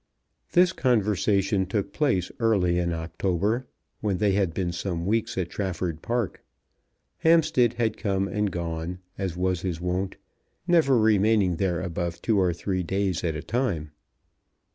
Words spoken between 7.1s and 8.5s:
Hampstead had come and